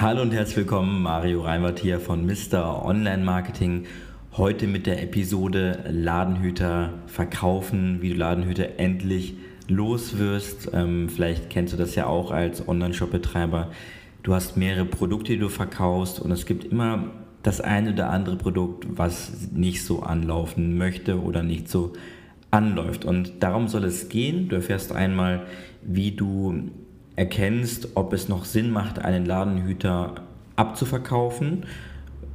Hallo 0.00 0.22
und 0.22 0.32
herzlich 0.32 0.58
willkommen, 0.58 1.02
Mario 1.02 1.40
Reinwart 1.40 1.80
hier 1.80 1.98
von 1.98 2.24
Mr. 2.24 2.84
Online 2.84 3.24
Marketing. 3.24 3.86
Heute 4.36 4.68
mit 4.68 4.86
der 4.86 5.02
Episode 5.02 5.82
Ladenhüter 5.90 6.92
verkaufen, 7.08 8.00
wie 8.00 8.10
du 8.10 8.14
Ladenhüter 8.14 8.78
endlich 8.78 9.34
loswirst. 9.66 10.70
Ähm, 10.72 11.08
vielleicht 11.08 11.50
kennst 11.50 11.72
du 11.72 11.76
das 11.76 11.96
ja 11.96 12.06
auch 12.06 12.30
als 12.30 12.68
Online-Shop-Betreiber. 12.68 13.72
Du 14.22 14.34
hast 14.34 14.56
mehrere 14.56 14.84
Produkte, 14.84 15.32
die 15.32 15.40
du 15.40 15.48
verkaufst 15.48 16.20
und 16.20 16.30
es 16.30 16.46
gibt 16.46 16.62
immer 16.62 17.10
das 17.42 17.60
eine 17.60 17.92
oder 17.92 18.10
andere 18.10 18.36
Produkt, 18.36 18.86
was 18.88 19.50
nicht 19.52 19.84
so 19.84 20.04
anlaufen 20.04 20.78
möchte 20.78 21.20
oder 21.20 21.42
nicht 21.42 21.68
so 21.68 21.94
anläuft. 22.52 23.04
Und 23.04 23.42
darum 23.42 23.66
soll 23.66 23.82
es 23.82 24.08
gehen. 24.08 24.48
Du 24.48 24.54
erfährst 24.54 24.92
einmal, 24.92 25.46
wie 25.82 26.12
du 26.12 26.70
erkennst, 27.18 27.96
ob 27.96 28.12
es 28.12 28.28
noch 28.28 28.44
Sinn 28.44 28.70
macht, 28.70 29.00
einen 29.00 29.26
Ladenhüter 29.26 30.14
abzuverkaufen. 30.54 31.66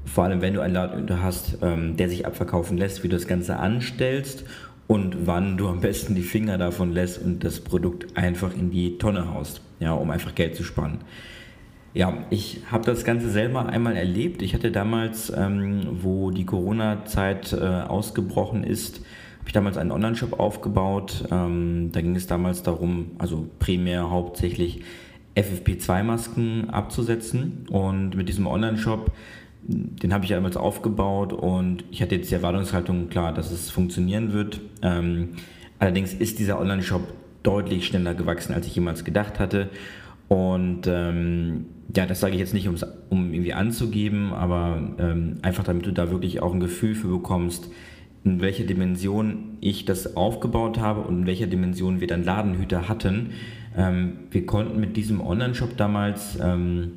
Vor 0.05 0.25
allem, 0.25 0.41
wenn 0.41 0.53
du 0.53 0.59
einen 0.59 0.73
Ladenhüter 0.73 1.23
hast, 1.23 1.59
ähm, 1.61 1.95
der 1.95 2.09
sich 2.09 2.25
abverkaufen 2.25 2.77
lässt, 2.77 3.01
wie 3.01 3.07
du 3.07 3.15
das 3.15 3.25
Ganze 3.25 3.57
anstellst 3.57 4.43
und 4.87 5.25
wann 5.25 5.55
du 5.55 5.69
am 5.69 5.79
besten 5.79 6.15
die 6.15 6.21
Finger 6.21 6.57
davon 6.57 6.91
lässt 6.91 7.21
und 7.21 7.45
das 7.45 7.61
Produkt 7.61 8.17
einfach 8.17 8.53
in 8.53 8.71
die 8.71 8.97
Tonne 8.97 9.33
haust, 9.33 9.61
ja, 9.79 9.93
um 9.93 10.11
einfach 10.11 10.35
Geld 10.35 10.57
zu 10.57 10.63
sparen. 10.63 10.99
Ja, 11.93 12.17
ich 12.29 12.61
habe 12.69 12.83
das 12.83 13.05
Ganze 13.05 13.29
selber 13.29 13.67
einmal 13.67 13.95
erlebt. 13.95 14.41
Ich 14.41 14.53
hatte 14.53 14.71
damals, 14.71 15.31
ähm, 15.33 15.99
wo 16.01 16.31
die 16.31 16.45
Corona-Zeit 16.45 17.53
äh, 17.53 17.57
ausgebrochen 17.57 18.65
ist, 18.65 19.01
habe 19.43 19.49
ich 19.49 19.53
damals 19.53 19.75
einen 19.75 19.91
Online-Shop 19.91 20.39
aufgebaut. 20.39 21.25
Ähm, 21.29 21.89
da 21.91 21.99
ging 21.99 22.15
es 22.15 22.27
damals 22.27 22.63
darum, 22.63 23.11
also 23.17 23.49
primär 23.59 24.09
hauptsächlich 24.09 24.79
FFP2-Masken 25.35 26.69
abzusetzen. 26.69 27.67
Und 27.69 28.15
mit 28.15 28.29
diesem 28.29 28.47
Online-Shop, 28.47 29.11
den 29.63 30.13
habe 30.13 30.23
ich 30.23 30.31
damals 30.31 30.55
aufgebaut 30.55 31.33
und 31.33 31.83
ich 31.91 32.01
hatte 32.01 32.15
jetzt 32.15 32.31
die 32.31 32.35
Erwartungshaltung, 32.35 33.09
klar, 33.09 33.33
dass 33.33 33.51
es 33.51 33.69
funktionieren 33.69 34.31
wird. 34.31 34.61
Ähm, 34.81 35.31
allerdings 35.77 36.13
ist 36.13 36.39
dieser 36.39 36.57
Online-Shop 36.57 37.01
deutlich 37.43 37.85
schneller 37.85 38.13
gewachsen, 38.13 38.53
als 38.53 38.65
ich 38.65 38.75
jemals 38.75 39.03
gedacht 39.03 39.39
hatte. 39.39 39.69
Und 40.29 40.87
ähm, 40.87 41.65
ja, 41.93 42.05
das 42.05 42.21
sage 42.21 42.35
ich 42.35 42.39
jetzt 42.39 42.53
nicht, 42.53 42.69
um 43.09 43.33
irgendwie 43.33 43.53
anzugeben, 43.53 44.31
aber 44.31 44.95
ähm, 44.99 45.39
einfach 45.41 45.65
damit 45.65 45.85
du 45.85 45.91
da 45.91 46.11
wirklich 46.11 46.41
auch 46.41 46.53
ein 46.53 46.61
Gefühl 46.61 46.95
für 46.95 47.09
bekommst, 47.09 47.69
in 48.23 48.41
welcher 48.41 48.63
Dimension 48.63 49.57
ich 49.59 49.85
das 49.85 50.15
aufgebaut 50.15 50.79
habe 50.79 51.01
und 51.01 51.21
in 51.21 51.25
welcher 51.25 51.47
Dimension 51.47 51.99
wir 51.99 52.07
dann 52.07 52.23
Ladenhüter 52.23 52.87
hatten. 52.87 53.31
Ähm, 53.75 54.19
wir 54.31 54.45
konnten 54.45 54.79
mit 54.79 54.95
diesem 54.95 55.19
Online-Shop 55.19 55.75
damals, 55.75 56.37
ähm, 56.41 56.91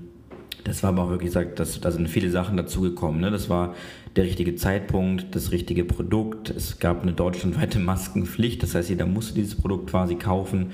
das 0.64 0.82
war 0.82 0.90
aber 0.90 1.04
auch 1.04 1.10
wirklich 1.10 1.28
gesagt, 1.28 1.58
dass, 1.58 1.80
da 1.80 1.90
sind 1.90 2.08
viele 2.08 2.30
Sachen 2.30 2.56
dazugekommen. 2.56 3.20
Ne? 3.20 3.30
Das 3.30 3.48
war 3.48 3.74
der 4.14 4.24
richtige 4.24 4.54
Zeitpunkt, 4.54 5.34
das 5.34 5.52
richtige 5.52 5.84
Produkt. 5.84 6.50
Es 6.50 6.78
gab 6.78 7.02
eine 7.02 7.12
deutschlandweite 7.12 7.78
Maskenpflicht, 7.80 8.62
das 8.62 8.74
heißt, 8.74 8.88
jeder 8.88 9.06
musste 9.06 9.34
dieses 9.34 9.56
Produkt 9.56 9.90
quasi 9.90 10.14
kaufen. 10.16 10.70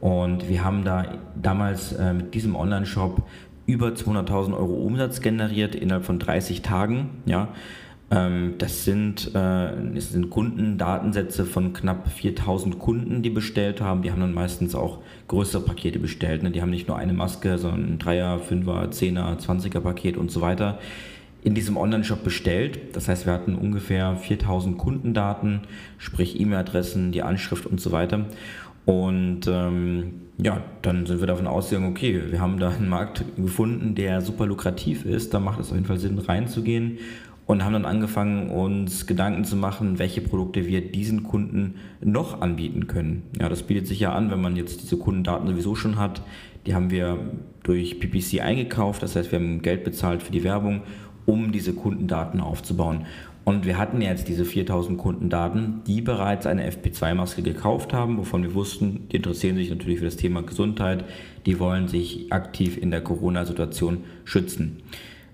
Und 0.00 0.48
wir 0.48 0.64
haben 0.64 0.84
da 0.84 1.18
damals 1.40 1.92
äh, 1.92 2.14
mit 2.14 2.34
diesem 2.34 2.54
Online-Shop 2.54 3.22
über 3.66 3.88
200.000 3.88 4.56
Euro 4.56 4.74
Umsatz 4.74 5.20
generiert 5.20 5.74
innerhalb 5.74 6.04
von 6.04 6.18
30 6.18 6.62
Tagen. 6.62 7.10
Ja, 7.26 7.48
das 8.10 8.84
sind, 8.84 9.34
äh, 9.34 9.70
das 9.94 10.12
sind 10.12 10.30
Kundendatensätze 10.30 11.44
von 11.44 11.74
knapp 11.74 12.10
4000 12.10 12.78
Kunden, 12.78 13.22
die 13.22 13.28
bestellt 13.28 13.82
haben. 13.82 14.00
Die 14.02 14.10
haben 14.10 14.20
dann 14.20 14.32
meistens 14.32 14.74
auch 14.74 15.00
größere 15.28 15.62
Pakete 15.62 15.98
bestellt. 15.98 16.42
Ne? 16.42 16.50
Die 16.50 16.62
haben 16.62 16.70
nicht 16.70 16.88
nur 16.88 16.96
eine 16.96 17.12
Maske, 17.12 17.58
sondern 17.58 17.94
ein 17.94 17.98
3er, 17.98 18.40
5er, 18.40 18.90
10er, 18.90 19.38
20er 19.38 19.80
Paket 19.80 20.16
und 20.16 20.30
so 20.30 20.40
weiter 20.40 20.78
in 21.42 21.54
diesem 21.54 21.76
Online-Shop 21.76 22.24
bestellt. 22.24 22.96
Das 22.96 23.08
heißt, 23.08 23.26
wir 23.26 23.32
hatten 23.32 23.54
ungefähr 23.54 24.16
4000 24.16 24.76
Kundendaten, 24.76 25.60
sprich 25.98 26.40
E-Mail-Adressen, 26.40 27.12
die 27.12 27.22
Anschrift 27.22 27.66
und 27.66 27.80
so 27.80 27.92
weiter. 27.92 28.24
Und 28.86 29.42
ähm, 29.46 30.14
ja, 30.38 30.62
dann 30.82 31.04
sind 31.06 31.20
wir 31.20 31.26
davon 31.26 31.46
ausgegangen, 31.46 31.90
okay, 31.90 32.22
wir 32.30 32.40
haben 32.40 32.58
da 32.58 32.70
einen 32.70 32.88
Markt 32.88 33.24
gefunden, 33.36 33.94
der 33.94 34.20
super 34.20 34.46
lukrativ 34.46 35.04
ist. 35.04 35.34
Da 35.34 35.40
macht 35.40 35.60
es 35.60 35.68
auf 35.68 35.74
jeden 35.74 35.86
Fall 35.86 35.98
Sinn, 35.98 36.18
reinzugehen 36.18 36.98
und 37.48 37.64
haben 37.64 37.72
dann 37.72 37.86
angefangen, 37.86 38.50
uns 38.50 39.06
Gedanken 39.06 39.42
zu 39.42 39.56
machen, 39.56 39.98
welche 39.98 40.20
Produkte 40.20 40.66
wir 40.66 40.82
diesen 40.82 41.22
Kunden 41.22 41.76
noch 42.02 42.42
anbieten 42.42 42.86
können. 42.86 43.22
Ja, 43.40 43.48
das 43.48 43.62
bietet 43.62 43.86
sich 43.86 44.00
ja 44.00 44.12
an, 44.12 44.30
wenn 44.30 44.40
man 44.42 44.54
jetzt 44.54 44.82
diese 44.82 44.98
Kundendaten 44.98 45.48
sowieso 45.48 45.74
schon 45.74 45.98
hat. 45.98 46.20
Die 46.66 46.74
haben 46.74 46.90
wir 46.90 47.18
durch 47.62 48.00
PPC 48.00 48.42
eingekauft, 48.42 49.02
das 49.02 49.16
heißt, 49.16 49.32
wir 49.32 49.38
haben 49.38 49.62
Geld 49.62 49.82
bezahlt 49.82 50.22
für 50.22 50.30
die 50.30 50.44
Werbung, 50.44 50.82
um 51.24 51.50
diese 51.50 51.72
Kundendaten 51.72 52.40
aufzubauen. 52.40 53.06
Und 53.46 53.64
wir 53.64 53.78
hatten 53.78 54.02
jetzt 54.02 54.28
diese 54.28 54.44
4000 54.44 54.98
Kundendaten, 54.98 55.80
die 55.86 56.02
bereits 56.02 56.44
eine 56.44 56.70
FP2-Maske 56.70 57.40
gekauft 57.40 57.94
haben, 57.94 58.18
wovon 58.18 58.42
wir 58.42 58.52
wussten, 58.52 59.08
die 59.10 59.16
interessieren 59.16 59.56
sich 59.56 59.70
natürlich 59.70 60.00
für 60.00 60.04
das 60.04 60.16
Thema 60.16 60.42
Gesundheit, 60.42 61.02
die 61.46 61.58
wollen 61.58 61.88
sich 61.88 62.30
aktiv 62.30 62.76
in 62.76 62.90
der 62.90 63.00
Corona-Situation 63.00 64.04
schützen. 64.26 64.82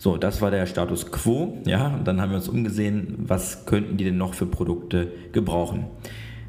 So, 0.04 0.18
das 0.18 0.42
war 0.42 0.50
der 0.50 0.66
Status 0.66 1.10
quo. 1.10 1.62
Ja, 1.64 1.86
und 1.86 2.06
dann 2.06 2.20
haben 2.20 2.28
wir 2.28 2.36
uns 2.36 2.50
umgesehen, 2.50 3.14
was 3.20 3.64
könnten 3.64 3.96
die 3.96 4.04
denn 4.04 4.18
noch 4.18 4.34
für 4.34 4.44
Produkte 4.44 5.10
gebrauchen. 5.32 5.86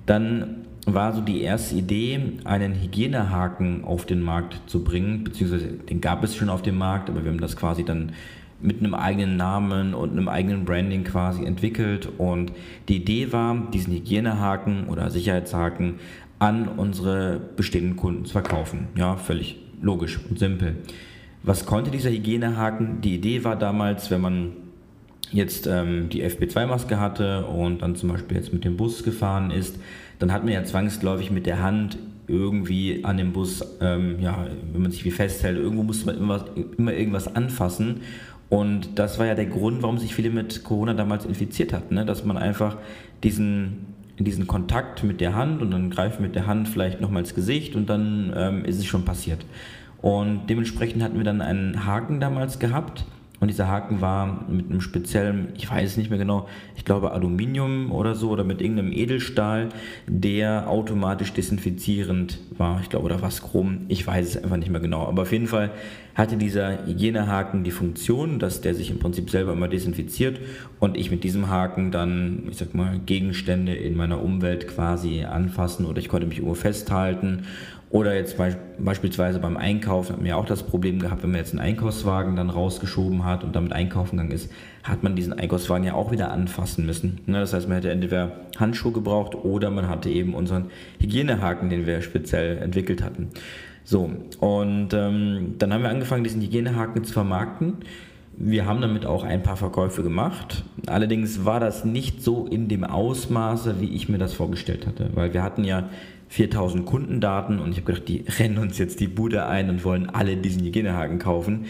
Dann 0.05 0.65
war 0.85 1.13
so 1.13 1.21
die 1.21 1.41
erste 1.41 1.75
Idee, 1.75 2.33
einen 2.43 2.73
Hygienehaken 2.73 3.85
auf 3.85 4.05
den 4.05 4.21
Markt 4.21 4.69
zu 4.69 4.83
bringen, 4.83 5.23
beziehungsweise 5.23 5.67
den 5.67 6.01
gab 6.01 6.21
es 6.25 6.35
schon 6.35 6.49
auf 6.49 6.63
dem 6.63 6.77
Markt, 6.77 7.09
aber 7.09 7.23
wir 7.23 7.31
haben 7.31 7.39
das 7.39 7.55
quasi 7.55 7.85
dann 7.85 8.11
mit 8.59 8.79
einem 8.79 8.93
eigenen 8.93 9.37
Namen 9.37 9.93
und 9.93 10.11
einem 10.11 10.27
eigenen 10.27 10.65
Branding 10.65 11.05
quasi 11.05 11.45
entwickelt. 11.45 12.09
Und 12.17 12.51
die 12.89 12.97
Idee 12.97 13.31
war, 13.31 13.69
diesen 13.73 13.93
Hygienehaken 13.93 14.89
oder 14.89 15.09
Sicherheitshaken 15.09 15.93
an 16.39 16.67
unsere 16.67 17.39
bestehenden 17.55 17.95
Kunden 17.95 18.25
zu 18.25 18.33
verkaufen. 18.33 18.89
Ja, 18.97 19.15
völlig 19.15 19.61
logisch 19.81 20.19
und 20.29 20.39
simpel. 20.39 20.75
Was 21.45 21.67
konnte 21.67 21.91
dieser 21.91 22.09
Hygienehaken? 22.09 23.01
Die 23.01 23.13
Idee 23.13 23.43
war 23.43 23.55
damals, 23.55 24.09
wenn 24.09 24.19
man 24.19 24.53
jetzt 25.31 25.67
ähm, 25.67 26.09
die 26.09 26.23
FP2-Maske 26.23 26.99
hatte 26.99 27.45
und 27.45 27.83
dann 27.83 27.95
zum 27.95 28.09
Beispiel 28.09 28.35
jetzt 28.37 28.51
mit 28.51 28.65
dem 28.65 28.77
Bus 28.77 29.03
gefahren 29.03 29.51
ist, 29.51 29.77
dann 30.17 30.31
hat 30.31 30.43
man 30.43 30.53
ja 30.53 30.63
zwangsläufig 30.63 31.29
mit 31.29 31.45
der 31.45 31.61
Hand 31.61 31.99
irgendwie 32.27 33.05
an 33.05 33.17
dem 33.17 33.31
Bus, 33.31 33.63
ähm, 33.79 34.19
ja, 34.19 34.47
wenn 34.73 34.81
man 34.81 34.89
sich 34.89 35.05
wie 35.05 35.11
festhält, 35.11 35.57
irgendwo 35.57 35.83
muss 35.83 36.03
man 36.03 36.17
immer, 36.17 36.45
immer 36.79 36.93
irgendwas 36.93 37.35
anfassen. 37.35 38.01
Und 38.49 38.97
das 38.97 39.19
war 39.19 39.27
ja 39.27 39.35
der 39.35 39.45
Grund, 39.45 39.83
warum 39.83 39.99
sich 39.99 40.15
viele 40.15 40.31
mit 40.31 40.63
Corona 40.63 40.95
damals 40.95 41.25
infiziert 41.25 41.73
hatten, 41.73 41.93
ne? 41.93 42.05
dass 42.05 42.25
man 42.25 42.37
einfach 42.37 42.77
diesen, 43.23 43.85
diesen 44.17 44.47
Kontakt 44.47 45.03
mit 45.03 45.21
der 45.21 45.35
Hand 45.35 45.61
und 45.61 45.69
dann 45.69 45.91
greift 45.91 46.19
mit 46.19 46.33
der 46.33 46.47
Hand 46.47 46.67
vielleicht 46.67 47.01
nochmal 47.01 47.21
ins 47.21 47.35
Gesicht 47.35 47.75
und 47.75 47.87
dann 47.87 48.33
ähm, 48.35 48.65
ist 48.65 48.79
es 48.79 48.85
schon 48.85 49.05
passiert. 49.05 49.45
Und 50.01 50.47
dementsprechend 50.49 51.03
hatten 51.03 51.17
wir 51.17 51.23
dann 51.23 51.41
einen 51.41 51.85
Haken 51.85 52.19
damals 52.19 52.59
gehabt. 52.59 53.05
Und 53.39 53.49
dieser 53.49 53.67
Haken 53.67 54.01
war 54.01 54.45
mit 54.49 54.69
einem 54.69 54.81
speziellen, 54.81 55.49
ich 55.55 55.69
weiß 55.69 55.91
es 55.91 55.97
nicht 55.97 56.09
mehr 56.09 56.17
genau, 56.17 56.47
ich 56.75 56.85
glaube 56.85 57.11
Aluminium 57.11 57.91
oder 57.91 58.15
so 58.15 58.29
oder 58.29 58.43
mit 58.43 58.61
irgendeinem 58.61 58.93
Edelstahl, 58.93 59.69
der 60.07 60.69
automatisch 60.69 61.33
desinfizierend 61.33 62.39
war. 62.57 62.79
Ich 62.81 62.89
glaube, 62.89 63.05
oder 63.05 63.21
was 63.21 63.41
Chrom, 63.41 63.81
ich 63.89 64.07
weiß 64.07 64.27
es 64.27 64.43
einfach 64.43 64.57
nicht 64.57 64.71
mehr 64.71 64.79
genau. 64.79 65.05
Aber 65.05 65.23
auf 65.23 65.31
jeden 65.31 65.47
Fall 65.47 65.71
hatte 66.15 66.37
dieser 66.37 66.87
Hygienehaken 66.87 67.65
die 67.65 67.71
Funktion, 67.71 68.39
dass 68.39 68.61
der 68.61 68.73
sich 68.73 68.89
im 68.89 68.99
Prinzip 68.99 69.29
selber 69.29 69.51
immer 69.51 69.67
desinfiziert 69.67 70.39
und 70.79 70.95
ich 70.95 71.11
mit 71.11 71.25
diesem 71.25 71.49
Haken 71.49 71.91
dann, 71.91 72.43
ich 72.49 72.57
sag 72.57 72.73
mal, 72.73 72.99
Gegenstände 73.05 73.75
in 73.75 73.97
meiner 73.97 74.23
Umwelt 74.23 74.69
quasi 74.69 75.25
anfassen 75.25 75.85
oder 75.85 75.99
ich 75.99 76.07
konnte 76.07 76.25
mich 76.25 76.37
irgendwo 76.37 76.55
festhalten 76.55 77.43
oder 77.89 78.15
jetzt 78.15 78.35
beispielsweise 78.79 79.39
beim 79.39 79.57
Einkaufen 79.57 80.13
hat 80.13 80.17
man 80.17 80.27
ja 80.27 80.35
auch 80.35 80.45
das 80.45 80.63
Problem 80.63 80.99
gehabt, 80.99 81.23
wenn 81.23 81.31
man 81.31 81.39
jetzt 81.39 81.51
einen 81.51 81.61
Einkaufswagen 81.61 82.35
dann 82.35 82.49
rausgeschoben 82.49 83.23
hat 83.23 83.43
und 83.43 83.55
damit 83.55 83.73
einkaufen 83.73 84.17
gegangen 84.17 84.31
ist, 84.31 84.51
hat 84.83 85.03
man 85.03 85.15
diesen 85.15 85.33
Einkaufswagen 85.33 85.85
ja 85.85 85.93
auch 85.93 86.11
wieder 86.11 86.31
anfassen 86.31 86.85
müssen. 86.85 87.21
Ne, 87.25 87.39
das 87.39 87.53
heißt, 87.53 87.67
man 87.67 87.75
hätte 87.75 87.91
entweder 87.91 88.31
Handschuhe 88.57 88.91
gebraucht 88.91 89.35
oder 89.35 89.69
man 89.69 89.87
hatte 89.87 90.09
eben 90.09 90.33
unseren 90.33 90.65
Hygienehaken, 90.99 91.69
den 91.69 91.85
wir 91.85 92.01
speziell 92.01 92.57
entwickelt 92.57 93.03
hatten. 93.03 93.29
So, 93.83 94.09
und 94.39 94.89
ähm, 94.93 95.55
dann 95.59 95.71
haben 95.71 95.83
wir 95.83 95.89
angefangen, 95.89 96.23
diesen 96.23 96.41
Hygienehaken 96.41 97.03
zu 97.03 97.13
vermarkten. 97.13 97.75
Wir 98.37 98.65
haben 98.65 98.81
damit 98.81 99.05
auch 99.05 99.23
ein 99.23 99.43
paar 99.43 99.55
Verkäufe 99.55 100.03
gemacht. 100.03 100.65
Allerdings 100.87 101.45
war 101.45 101.59
das 101.59 101.85
nicht 101.85 102.21
so 102.21 102.47
in 102.47 102.67
dem 102.67 102.83
Ausmaße, 102.83 103.79
wie 103.79 103.93
ich 103.93 104.09
mir 104.09 104.17
das 104.17 104.33
vorgestellt 104.33 104.87
hatte, 104.87 105.11
weil 105.13 105.33
wir 105.33 105.43
hatten 105.43 105.63
ja 105.63 105.87
4000 106.29 106.85
Kundendaten 106.85 107.59
und 107.59 107.71
ich 107.71 107.77
habe 107.77 107.93
gedacht, 107.93 108.07
die 108.07 108.25
rennen 108.39 108.57
uns 108.57 108.77
jetzt 108.77 108.99
die 108.99 109.07
Bude 109.07 109.45
ein 109.45 109.69
und 109.69 109.83
wollen 109.83 110.09
alle 110.09 110.37
diesen 110.37 110.63
Hygienehaken 110.63 111.19
kaufen. 111.19 111.65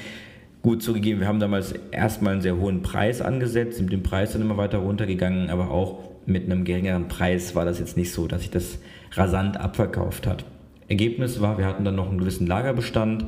Gut 0.61 0.81
zugegeben, 0.81 1.19
wir 1.19 1.27
haben 1.27 1.39
damals 1.39 1.73
erstmal 1.91 2.33
einen 2.33 2.41
sehr 2.41 2.57
hohen 2.57 2.81
Preis 2.81 3.21
angesetzt, 3.21 3.77
sind 3.77 3.85
mit 3.85 3.93
dem 3.93 4.03
Preis 4.03 4.33
dann 4.33 4.41
immer 4.41 4.57
weiter 4.57 4.79
runtergegangen, 4.79 5.49
aber 5.49 5.69
auch 5.69 6.09
mit 6.25 6.45
einem 6.45 6.63
geringeren 6.63 7.07
Preis 7.07 7.53
war 7.53 7.65
das 7.65 7.79
jetzt 7.79 7.97
nicht 7.97 8.11
so, 8.11 8.27
dass 8.27 8.41
sich 8.41 8.49
das 8.49 8.79
rasant 9.11 9.57
abverkauft 9.59 10.25
hat. 10.25 10.45
Ergebnis 10.87 11.41
war, 11.41 11.57
wir 11.57 11.65
hatten 11.65 11.85
dann 11.85 11.95
noch 11.95 12.09
einen 12.09 12.19
gewissen 12.19 12.47
Lagerbestand, 12.47 13.25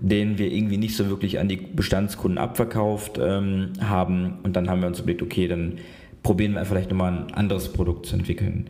den 0.00 0.38
wir 0.38 0.50
irgendwie 0.50 0.78
nicht 0.78 0.96
so 0.96 1.08
wirklich 1.08 1.38
an 1.38 1.48
die 1.48 1.56
Bestandskunden 1.56 2.38
abverkauft 2.38 3.18
ähm, 3.22 3.72
haben. 3.80 4.38
Und 4.42 4.56
dann 4.56 4.68
haben 4.68 4.80
wir 4.80 4.88
uns 4.88 5.00
überlegt, 5.00 5.22
okay, 5.22 5.48
dann 5.48 5.78
probieren 6.22 6.54
wir 6.54 6.64
vielleicht 6.64 6.90
nochmal 6.90 7.12
ein 7.12 7.34
anderes 7.34 7.72
Produkt 7.72 8.06
zu 8.06 8.16
entwickeln. 8.16 8.68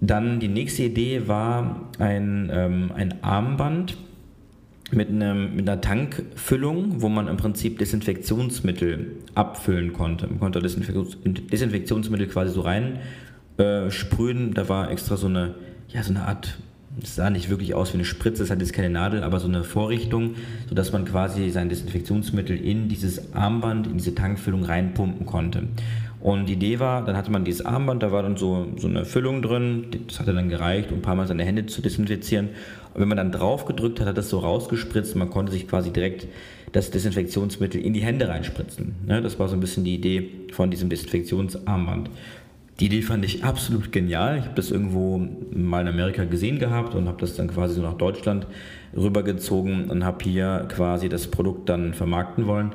Dann 0.00 0.40
die 0.40 0.48
nächste 0.48 0.84
Idee 0.84 1.26
war 1.26 1.88
ein, 1.98 2.50
ähm, 2.52 2.92
ein 2.94 3.22
Armband 3.22 3.96
mit, 4.92 5.08
einem, 5.08 5.56
mit 5.56 5.68
einer 5.68 5.80
Tankfüllung, 5.80 7.00
wo 7.02 7.08
man 7.08 7.28
im 7.28 7.36
Prinzip 7.36 7.78
Desinfektionsmittel 7.78 9.16
abfüllen 9.34 9.92
konnte. 9.92 10.26
Man 10.26 10.38
konnte 10.38 10.60
Desinfektionsmittel 10.60 12.26
quasi 12.28 12.52
so 12.52 12.60
rein 12.60 12.98
äh, 13.56 13.90
sprühen. 13.90 14.54
Da 14.54 14.68
war 14.68 14.90
extra 14.90 15.16
so 15.16 15.26
eine, 15.26 15.54
ja, 15.88 16.02
so 16.02 16.10
eine 16.10 16.26
Art 16.26 16.58
es 17.02 17.16
sah 17.16 17.30
nicht 17.30 17.50
wirklich 17.50 17.74
aus 17.74 17.92
wie 17.92 17.98
eine 17.98 18.04
Spritze, 18.04 18.42
es 18.42 18.50
hat 18.50 18.60
jetzt 18.60 18.72
keine 18.72 18.90
Nadel, 18.90 19.22
aber 19.22 19.38
so 19.38 19.48
eine 19.48 19.64
Vorrichtung, 19.64 20.34
sodass 20.68 20.92
man 20.92 21.04
quasi 21.04 21.50
sein 21.50 21.68
Desinfektionsmittel 21.68 22.56
in 22.56 22.88
dieses 22.88 23.34
Armband, 23.34 23.86
in 23.86 23.98
diese 23.98 24.14
Tankfüllung 24.14 24.64
reinpumpen 24.64 25.26
konnte. 25.26 25.64
Und 26.26 26.46
die 26.46 26.54
Idee 26.54 26.80
war, 26.80 27.04
dann 27.04 27.16
hatte 27.16 27.30
man 27.30 27.44
dieses 27.44 27.64
Armband, 27.64 28.02
da 28.02 28.10
war 28.10 28.24
dann 28.24 28.36
so, 28.36 28.66
so 28.78 28.88
eine 28.88 29.04
Füllung 29.04 29.42
drin, 29.42 29.86
das 30.08 30.18
hatte 30.18 30.34
dann 30.34 30.48
gereicht, 30.48 30.90
um 30.90 30.98
ein 30.98 31.02
paar 31.02 31.14
Mal 31.14 31.28
seine 31.28 31.44
Hände 31.44 31.66
zu 31.66 31.80
desinfizieren. 31.80 32.48
Und 32.92 33.00
wenn 33.00 33.06
man 33.06 33.16
dann 33.16 33.30
drauf 33.30 33.64
gedrückt 33.64 34.00
hat, 34.00 34.08
hat 34.08 34.18
das 34.18 34.28
so 34.28 34.40
rausgespritzt, 34.40 35.14
man 35.14 35.30
konnte 35.30 35.52
sich 35.52 35.68
quasi 35.68 35.92
direkt 35.92 36.26
das 36.72 36.90
Desinfektionsmittel 36.90 37.80
in 37.80 37.92
die 37.92 38.00
Hände 38.00 38.26
reinspritzen. 38.26 38.96
Ja, 39.06 39.20
das 39.20 39.38
war 39.38 39.46
so 39.46 39.54
ein 39.54 39.60
bisschen 39.60 39.84
die 39.84 39.94
Idee 39.94 40.28
von 40.50 40.68
diesem 40.68 40.88
Desinfektionsarmband. 40.88 42.10
Die 42.80 42.86
Idee 42.86 43.02
fand 43.02 43.24
ich 43.24 43.44
absolut 43.44 43.92
genial. 43.92 44.38
Ich 44.38 44.46
habe 44.46 44.56
das 44.56 44.72
irgendwo 44.72 45.24
mal 45.52 45.82
in 45.82 45.86
Amerika 45.86 46.24
gesehen 46.24 46.58
gehabt 46.58 46.96
und 46.96 47.06
habe 47.06 47.20
das 47.20 47.36
dann 47.36 47.46
quasi 47.46 47.74
so 47.74 47.82
nach 47.82 47.94
Deutschland 47.94 48.48
rübergezogen 48.96 49.88
und 49.90 50.04
habe 50.04 50.24
hier 50.24 50.66
quasi 50.68 51.08
das 51.08 51.28
Produkt 51.28 51.68
dann 51.68 51.94
vermarkten 51.94 52.48
wollen. 52.48 52.72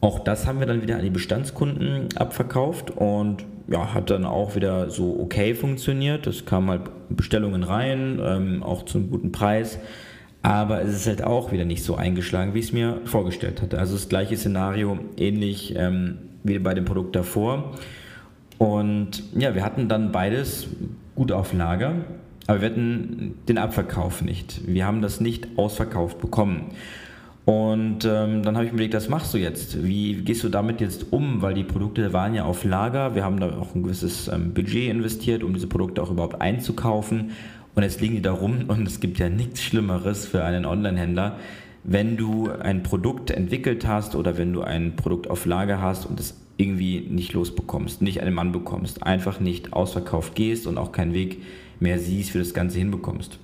Auch 0.00 0.18
das 0.18 0.46
haben 0.46 0.60
wir 0.60 0.66
dann 0.66 0.82
wieder 0.82 0.96
an 0.96 1.02
die 1.02 1.10
Bestandskunden 1.10 2.08
abverkauft 2.16 2.90
und 2.90 3.44
ja, 3.68 3.94
hat 3.94 4.10
dann 4.10 4.24
auch 4.24 4.54
wieder 4.54 4.90
so 4.90 5.18
okay 5.18 5.54
funktioniert. 5.54 6.26
Es 6.26 6.44
kamen 6.44 6.70
halt 6.70 6.82
Bestellungen 7.08 7.62
rein, 7.62 8.20
ähm, 8.22 8.62
auch 8.62 8.84
zu 8.84 8.98
einem 8.98 9.10
guten 9.10 9.32
Preis. 9.32 9.78
Aber 10.42 10.80
es 10.82 10.94
ist 10.94 11.06
halt 11.08 11.24
auch 11.24 11.50
wieder 11.50 11.64
nicht 11.64 11.82
so 11.82 11.96
eingeschlagen, 11.96 12.54
wie 12.54 12.60
ich 12.60 12.66
es 12.66 12.72
mir 12.72 13.00
vorgestellt 13.04 13.62
hatte. 13.62 13.78
Also 13.78 13.94
das 13.94 14.08
gleiche 14.08 14.36
Szenario, 14.36 14.98
ähnlich 15.16 15.74
ähm, 15.76 16.18
wie 16.44 16.58
bei 16.60 16.74
dem 16.74 16.84
Produkt 16.84 17.16
davor. 17.16 17.72
Und 18.58 19.24
ja, 19.36 19.54
wir 19.54 19.64
hatten 19.64 19.88
dann 19.88 20.12
beides 20.12 20.68
gut 21.16 21.32
auf 21.32 21.52
Lager, 21.52 22.04
aber 22.46 22.60
wir 22.60 22.70
hatten 22.70 23.34
den 23.48 23.58
Abverkauf 23.58 24.22
nicht. 24.22 24.60
Wir 24.66 24.86
haben 24.86 25.02
das 25.02 25.20
nicht 25.20 25.48
ausverkauft 25.56 26.20
bekommen. 26.20 26.70
Und 27.46 28.04
ähm, 28.04 28.42
dann 28.42 28.56
habe 28.56 28.64
ich 28.66 28.72
mir 28.72 28.78
überlegt, 28.78 28.94
was 28.94 29.08
machst 29.08 29.32
du 29.32 29.38
jetzt? 29.38 29.84
Wie 29.84 30.14
gehst 30.16 30.42
du 30.42 30.48
damit 30.48 30.80
jetzt 30.80 31.12
um? 31.12 31.42
Weil 31.42 31.54
die 31.54 31.62
Produkte 31.62 32.12
waren 32.12 32.34
ja 32.34 32.44
auf 32.44 32.64
Lager. 32.64 33.14
Wir 33.14 33.24
haben 33.24 33.38
da 33.38 33.56
auch 33.56 33.72
ein 33.72 33.84
gewisses 33.84 34.26
ähm, 34.26 34.52
Budget 34.52 34.90
investiert, 34.90 35.44
um 35.44 35.54
diese 35.54 35.68
Produkte 35.68 36.02
auch 36.02 36.10
überhaupt 36.10 36.42
einzukaufen. 36.42 37.30
Und 37.76 37.82
jetzt 37.84 38.00
liegen 38.00 38.16
die 38.16 38.22
da 38.22 38.32
rum 38.32 38.64
und 38.66 38.88
es 38.88 38.98
gibt 38.98 39.20
ja 39.20 39.28
nichts 39.28 39.62
Schlimmeres 39.62 40.26
für 40.26 40.42
einen 40.42 40.64
Online-Händler, 40.64 41.36
wenn 41.84 42.16
du 42.16 42.50
ein 42.50 42.82
Produkt 42.82 43.30
entwickelt 43.30 43.86
hast 43.86 44.16
oder 44.16 44.38
wenn 44.38 44.52
du 44.52 44.62
ein 44.62 44.96
Produkt 44.96 45.30
auf 45.30 45.46
Lager 45.46 45.80
hast 45.80 46.04
und 46.04 46.18
es 46.18 46.40
irgendwie 46.56 47.06
nicht 47.08 47.32
losbekommst, 47.32 48.02
nicht 48.02 48.22
einen 48.22 48.34
Mann 48.34 48.50
bekommst, 48.50 49.04
einfach 49.04 49.38
nicht 49.38 49.72
ausverkauft 49.72 50.34
gehst 50.34 50.66
und 50.66 50.78
auch 50.78 50.90
keinen 50.90 51.12
Weg 51.12 51.42
mehr 51.78 52.00
siehst, 52.00 52.30
wie 52.30 52.38
du 52.38 52.44
das 52.44 52.54
Ganze 52.54 52.78
hinbekommst. 52.78 53.38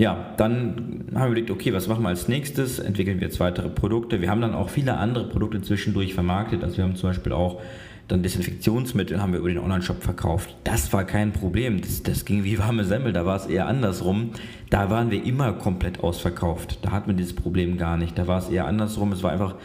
Ja, 0.00 0.32
dann 0.38 1.04
haben 1.12 1.20
wir 1.20 1.26
überlegt, 1.26 1.50
okay, 1.50 1.74
was 1.74 1.86
machen 1.86 2.02
wir 2.02 2.08
als 2.08 2.26
nächstes? 2.26 2.78
Entwickeln 2.78 3.20
wir 3.20 3.26
jetzt 3.26 3.38
weitere 3.38 3.68
Produkte. 3.68 4.22
Wir 4.22 4.30
haben 4.30 4.40
dann 4.40 4.54
auch 4.54 4.70
viele 4.70 4.96
andere 4.96 5.28
Produkte 5.28 5.60
zwischendurch 5.60 6.14
vermarktet. 6.14 6.64
Also 6.64 6.78
wir 6.78 6.84
haben 6.84 6.96
zum 6.96 7.10
Beispiel 7.10 7.32
auch 7.32 7.60
dann 8.08 8.22
Desinfektionsmittel 8.22 9.20
haben 9.20 9.34
wir 9.34 9.40
über 9.40 9.50
den 9.50 9.58
Online-Shop 9.58 10.02
verkauft. 10.02 10.56
Das 10.64 10.90
war 10.94 11.04
kein 11.04 11.32
Problem. 11.32 11.82
Das, 11.82 12.02
das 12.02 12.24
ging 12.24 12.44
wie 12.44 12.58
warme 12.58 12.86
Semmel. 12.86 13.12
Da 13.12 13.26
war 13.26 13.36
es 13.36 13.44
eher 13.44 13.66
andersrum. 13.66 14.30
Da 14.70 14.88
waren 14.88 15.10
wir 15.10 15.22
immer 15.22 15.52
komplett 15.52 16.00
ausverkauft. 16.00 16.78
Da 16.80 16.92
hatten 16.92 17.08
wir 17.08 17.14
dieses 17.14 17.34
Problem 17.34 17.76
gar 17.76 17.98
nicht. 17.98 18.16
Da 18.16 18.26
war 18.26 18.38
es 18.38 18.48
eher 18.48 18.66
andersrum. 18.66 19.12
Es 19.12 19.22
war 19.22 19.32
einfach 19.32 19.56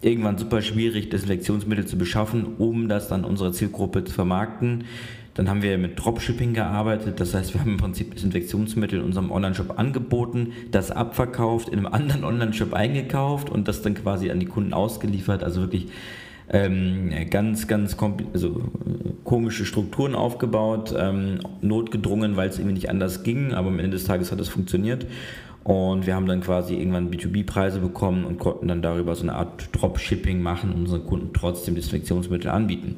irgendwann 0.00 0.38
super 0.38 0.62
schwierig, 0.62 1.10
Desinfektionsmittel 1.10 1.86
zu 1.86 1.98
beschaffen, 1.98 2.54
um 2.58 2.86
das 2.86 3.08
dann 3.08 3.24
unserer 3.24 3.52
Zielgruppe 3.52 4.04
zu 4.04 4.14
vermarkten. 4.14 4.84
Dann 5.34 5.48
haben 5.48 5.62
wir 5.62 5.78
mit 5.78 5.98
Dropshipping 5.98 6.52
gearbeitet, 6.52 7.18
das 7.18 7.34
heißt, 7.34 7.54
wir 7.54 7.60
haben 7.62 7.72
im 7.72 7.76
Prinzip 7.78 8.14
Desinfektionsmittel 8.14 8.98
in 8.98 9.04
unserem 9.04 9.30
Online-Shop 9.30 9.78
angeboten, 9.78 10.52
das 10.70 10.90
abverkauft, 10.90 11.70
in 11.70 11.78
einem 11.78 11.86
anderen 11.86 12.24
Online-Shop 12.24 12.74
eingekauft 12.74 13.48
und 13.48 13.66
das 13.66 13.80
dann 13.80 13.94
quasi 13.94 14.30
an 14.30 14.40
die 14.40 14.46
Kunden 14.46 14.74
ausgeliefert. 14.74 15.42
Also 15.42 15.62
wirklich 15.62 15.88
ähm, 16.50 17.10
ganz, 17.30 17.66
ganz 17.66 17.96
also, 18.34 18.62
komische 19.24 19.64
Strukturen 19.64 20.14
aufgebaut, 20.14 20.94
ähm, 20.96 21.38
notgedrungen, 21.62 22.36
weil 22.36 22.50
es 22.50 22.58
irgendwie 22.58 22.74
nicht 22.74 22.90
anders 22.90 23.22
ging, 23.22 23.54
aber 23.54 23.68
am 23.68 23.78
Ende 23.78 23.92
des 23.92 24.04
Tages 24.04 24.32
hat 24.32 24.40
es 24.40 24.50
funktioniert. 24.50 25.06
Und 25.64 26.06
wir 26.06 26.14
haben 26.14 26.26
dann 26.26 26.40
quasi 26.40 26.74
irgendwann 26.74 27.10
B2B-Preise 27.10 27.78
bekommen 27.78 28.24
und 28.24 28.38
konnten 28.38 28.66
dann 28.68 28.82
darüber 28.82 29.14
so 29.14 29.22
eine 29.22 29.34
Art 29.34 29.68
Dropshipping 29.72 30.42
machen 30.42 30.72
und 30.72 30.80
unseren 30.80 31.06
Kunden 31.06 31.30
trotzdem 31.32 31.76
Desinfektionsmittel 31.76 32.50
anbieten. 32.50 32.96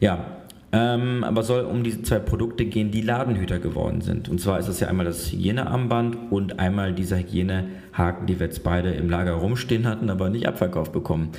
Ja, 0.00 0.39
ähm, 0.72 1.24
aber 1.24 1.42
soll 1.42 1.62
um 1.62 1.82
diese 1.82 2.02
zwei 2.02 2.20
Produkte 2.20 2.64
gehen, 2.64 2.90
die 2.90 3.02
Ladenhüter 3.02 3.58
geworden 3.58 4.00
sind. 4.00 4.28
Und 4.28 4.40
zwar 4.40 4.58
ist 4.58 4.68
das 4.68 4.80
ja 4.80 4.88
einmal 4.88 5.06
das 5.06 5.32
Hygienearmband 5.32 6.16
und 6.30 6.60
einmal 6.60 6.92
dieser 6.92 7.18
Hygienehaken, 7.18 8.26
die 8.26 8.38
wir 8.38 8.46
jetzt 8.46 8.62
beide 8.62 8.90
im 8.92 9.10
Lager 9.10 9.32
rumstehen 9.32 9.86
hatten, 9.86 10.10
aber 10.10 10.30
nicht 10.30 10.46
abverkauft 10.46 10.92
bekommen 10.92 11.30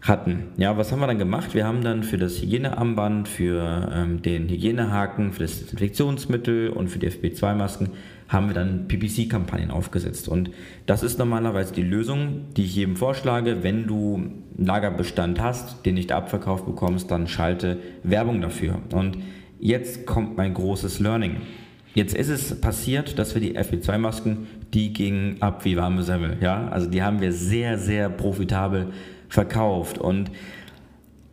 hatten. 0.00 0.48
Ja, 0.56 0.78
was 0.78 0.92
haben 0.92 1.00
wir 1.00 1.06
dann 1.06 1.18
gemacht? 1.18 1.54
Wir 1.54 1.66
haben 1.66 1.82
dann 1.82 2.02
für 2.02 2.16
das 2.16 2.40
Hygienearmband, 2.40 3.28
für 3.28 3.90
ähm, 3.92 4.22
den 4.22 4.48
Hygienehaken, 4.48 5.32
für 5.32 5.42
das 5.42 5.60
Desinfektionsmittel 5.60 6.70
und 6.70 6.88
für 6.88 6.98
die 6.98 7.10
FP2-Masken 7.10 7.90
haben 8.28 8.48
wir 8.48 8.54
dann 8.54 8.88
PPC-Kampagnen 8.88 9.70
aufgesetzt. 9.70 10.28
Und 10.28 10.50
das 10.86 11.02
ist 11.02 11.18
normalerweise 11.18 11.72
die 11.72 11.82
Lösung, 11.82 12.46
die 12.56 12.64
ich 12.64 12.74
jedem 12.74 12.96
vorschlage. 12.96 13.62
Wenn 13.62 13.86
du 13.86 14.16
einen 14.16 14.44
Lagerbestand 14.58 15.40
hast, 15.40 15.86
den 15.86 15.94
nicht 15.94 16.12
abverkauft 16.12 16.66
bekommst, 16.66 17.10
dann 17.10 17.28
schalte 17.28 17.78
Werbung 18.02 18.40
dafür. 18.40 18.80
Und 18.92 19.18
jetzt 19.60 20.06
kommt 20.06 20.36
mein 20.36 20.54
großes 20.54 20.98
Learning. 20.98 21.36
Jetzt 21.94 22.14
ist 22.14 22.28
es 22.28 22.60
passiert, 22.60 23.18
dass 23.18 23.34
wir 23.34 23.40
die 23.40 23.56
FP2-Masken, 23.56 24.46
die 24.74 24.92
gingen 24.92 25.40
ab 25.40 25.64
wie 25.64 25.76
warme 25.76 26.02
Semmel. 26.02 26.36
Ja? 26.40 26.68
Also 26.68 26.90
die 26.90 27.02
haben 27.02 27.20
wir 27.20 27.32
sehr, 27.32 27.78
sehr 27.78 28.10
profitabel 28.10 28.88
verkauft. 29.28 29.98
Und 29.98 30.30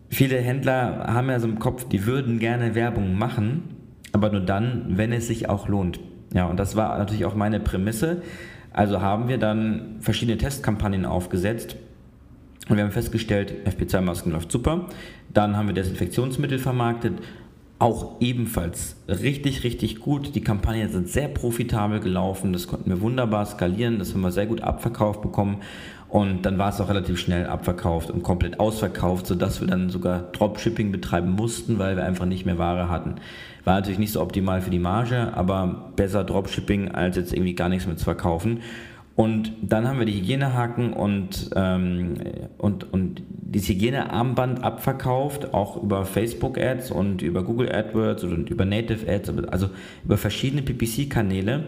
viele 0.10 0.38
Händler 0.38 1.06
haben 1.08 1.30
ja 1.30 1.40
so 1.40 1.48
im 1.48 1.60
Kopf, 1.60 1.90
die 1.90 2.06
würden 2.06 2.40
gerne 2.40 2.76
Werbung 2.76 3.18
machen, 3.18 3.64
aber 4.14 4.30
nur 4.30 4.42
dann, 4.42 4.86
wenn 4.98 5.12
es 5.12 5.28
sich 5.28 5.50
auch 5.50 5.68
lohnt. 5.68 6.00
Ja, 6.34 6.46
und 6.46 6.58
das 6.58 6.76
war 6.76 6.98
natürlich 6.98 7.26
auch 7.26 7.36
meine 7.36 7.60
Prämisse. 7.60 8.22
Also 8.72 9.02
haben 9.02 9.28
wir 9.28 9.38
dann 9.38 9.98
verschiedene 10.00 10.38
Testkampagnen 10.38 11.06
aufgesetzt, 11.06 11.76
Und 12.70 12.78
wir 12.78 12.84
haben 12.84 12.92
festgestellt, 12.92 13.54
FP2-Masken 13.68 14.32
läuft 14.32 14.52
super. 14.52 14.88
Dann 15.34 15.58
haben 15.58 15.68
wir 15.68 15.74
Desinfektionsmittel 15.74 16.60
vermarktet, 16.60 17.14
auch 17.78 18.22
ebenfalls 18.22 18.96
richtig, 19.10 19.64
richtig 19.66 20.00
gut. 20.00 20.36
Die 20.36 20.42
Kampagnen 20.42 20.90
sind 20.90 21.10
sehr 21.10 21.28
profitabel 21.28 22.00
gelaufen, 22.00 22.54
das 22.54 22.68
konnten 22.68 22.90
wir 22.90 23.02
wunderbar 23.02 23.46
skalieren, 23.46 24.00
das 24.00 24.14
haben 24.14 24.22
wir 24.22 24.32
sehr 24.32 24.46
gut 24.46 24.62
abverkauft 24.62 25.22
bekommen 25.22 25.58
und 26.08 26.44
dann 26.44 26.58
war 26.58 26.70
es 26.70 26.80
auch 26.80 26.90
relativ 26.90 27.20
schnell 27.20 27.48
abverkauft 27.48 28.12
und 28.12 28.24
komplett 28.24 28.60
ausverkauft, 28.60 29.28
sodass 29.28 29.60
wir 29.60 29.68
dann 29.68 29.90
sogar 29.90 30.20
Dropshipping 30.32 30.92
betreiben 30.92 31.32
mussten, 31.32 31.80
weil 31.80 31.98
wir 31.98 32.06
einfach 32.06 32.26
nicht 32.26 32.46
mehr 32.46 32.58
Ware 32.58 32.88
hatten. 32.88 33.16
War 33.66 33.76
natürlich 33.76 34.00
nicht 34.00 34.12
so 34.12 34.22
optimal 34.22 34.62
für 34.62 34.72
die 34.72 34.80
Marge, 34.80 35.34
aber 35.34 35.94
besser 35.96 36.24
Dropshipping 36.24 36.92
als 36.92 37.16
jetzt 37.16 37.34
irgendwie 37.34 37.56
gar 37.56 37.70
nichts 37.70 37.88
mehr 37.88 37.96
zu 37.96 38.04
verkaufen. 38.04 38.60
Und 39.16 39.52
dann 39.62 39.88
haben 39.88 40.00
wir 40.00 40.08
die 40.08 40.20
Hygienehaken 40.20 40.92
und, 40.92 41.52
ähm, 41.56 42.16
und, 42.58 42.92
und 42.92 43.22
dieses 43.30 43.70
Hygienearmband 43.70 44.64
abverkauft, 44.64 45.54
auch 45.54 45.82
über 45.82 46.06
Facebook-Ads 46.06 46.90
und 46.90 47.22
über 47.22 47.44
Google 47.44 47.72
AdWords 47.72 48.24
und 48.24 48.50
über 48.50 48.66
Native 48.66 49.08
Ads, 49.08 49.30
also 49.50 49.70
über 50.04 50.18
verschiedene 50.18 50.64
PPC-Kanäle. 50.64 51.66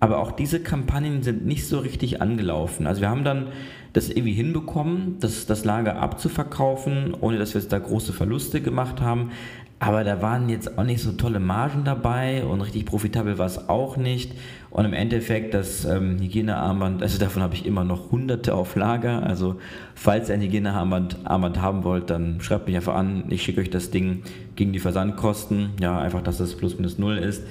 Aber 0.00 0.18
auch 0.18 0.32
diese 0.32 0.60
Kampagnen 0.60 1.22
sind 1.22 1.44
nicht 1.44 1.66
so 1.66 1.80
richtig 1.80 2.22
angelaufen. 2.22 2.86
Also 2.86 3.02
wir 3.02 3.10
haben 3.10 3.24
dann 3.24 3.48
das 3.92 4.08
irgendwie 4.08 4.32
hinbekommen, 4.32 5.16
das, 5.20 5.44
das 5.46 5.64
Lager 5.64 5.96
abzuverkaufen, 5.96 7.14
ohne 7.20 7.36
dass 7.36 7.54
wir 7.54 7.60
jetzt 7.60 7.72
da 7.72 7.78
große 7.78 8.12
Verluste 8.12 8.60
gemacht 8.60 9.00
haben. 9.00 9.32
Aber 9.80 10.02
da 10.02 10.20
waren 10.20 10.48
jetzt 10.48 10.76
auch 10.76 10.84
nicht 10.84 11.02
so 11.02 11.12
tolle 11.12 11.38
Margen 11.38 11.84
dabei 11.84 12.44
und 12.44 12.60
richtig 12.60 12.84
profitabel 12.84 13.38
war 13.38 13.46
es 13.46 13.68
auch 13.68 13.96
nicht. 13.96 14.32
Und 14.70 14.84
im 14.84 14.92
Endeffekt 14.92 15.54
das 15.54 15.84
ähm, 15.84 16.18
Hygienearmband, 16.18 17.00
also 17.00 17.18
davon 17.18 17.42
habe 17.42 17.54
ich 17.54 17.64
immer 17.64 17.84
noch 17.84 18.10
hunderte 18.10 18.54
auf 18.54 18.74
Lager. 18.74 19.22
Also 19.22 19.60
falls 19.94 20.28
ihr 20.28 20.34
ein 20.34 20.42
Hygienearmband 20.42 21.18
Armband 21.24 21.62
haben 21.62 21.84
wollt, 21.84 22.10
dann 22.10 22.40
schreibt 22.40 22.66
mich 22.66 22.76
einfach 22.76 22.96
an. 22.96 23.24
Ich 23.28 23.42
schicke 23.42 23.60
euch 23.60 23.70
das 23.70 23.90
Ding 23.90 24.24
gegen 24.56 24.72
die 24.72 24.80
Versandkosten. 24.80 25.70
Ja, 25.80 25.98
einfach, 25.98 26.22
dass 26.22 26.40
es 26.40 26.56
plus 26.56 26.76
minus 26.76 26.98
null 26.98 27.16
ist. 27.16 27.44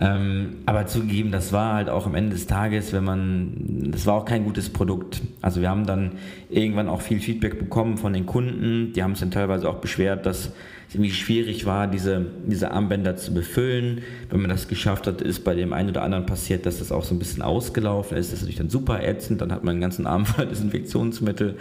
Ähm, 0.00 0.58
aber 0.64 0.86
zugegeben, 0.86 1.32
das 1.32 1.52
war 1.52 1.74
halt 1.74 1.88
auch 1.88 2.06
am 2.06 2.14
Ende 2.14 2.30
des 2.30 2.46
Tages, 2.46 2.92
wenn 2.92 3.02
man, 3.02 3.90
das 3.90 4.06
war 4.06 4.14
auch 4.14 4.24
kein 4.24 4.44
gutes 4.44 4.70
Produkt. 4.70 5.22
Also 5.42 5.60
wir 5.60 5.68
haben 5.68 5.86
dann 5.86 6.12
irgendwann 6.50 6.88
auch 6.88 7.00
viel 7.00 7.18
Feedback 7.18 7.58
bekommen 7.58 7.98
von 7.98 8.12
den 8.12 8.24
Kunden. 8.24 8.92
Die 8.92 9.02
haben 9.02 9.12
es 9.12 9.20
dann 9.20 9.32
teilweise 9.32 9.68
auch 9.68 9.78
beschwert, 9.78 10.24
dass 10.24 10.52
es 10.88 10.94
irgendwie 10.94 11.10
schwierig 11.10 11.66
war, 11.66 11.88
diese, 11.88 12.24
diese 12.46 12.70
Armbänder 12.70 13.16
zu 13.16 13.34
befüllen. 13.34 14.02
Wenn 14.30 14.40
man 14.40 14.50
das 14.50 14.68
geschafft 14.68 15.08
hat, 15.08 15.20
ist 15.20 15.42
bei 15.42 15.54
dem 15.54 15.72
einen 15.72 15.90
oder 15.90 16.02
anderen 16.02 16.26
passiert, 16.26 16.64
dass 16.64 16.78
das 16.78 16.92
auch 16.92 17.02
so 17.02 17.14
ein 17.14 17.18
bisschen 17.18 17.42
ausgelaufen 17.42 18.16
ist. 18.16 18.28
Das 18.28 18.38
ist 18.38 18.42
natürlich 18.42 18.58
dann 18.58 18.70
super 18.70 19.02
ätzend. 19.02 19.40
Dann 19.40 19.50
hat 19.50 19.64
man 19.64 19.72
einen 19.72 19.80
ganzen 19.80 20.06
Arm 20.06 20.26
voll 20.26 20.46
Desinfektionsmittel. 20.48 21.56